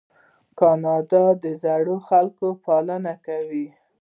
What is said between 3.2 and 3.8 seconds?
کوي.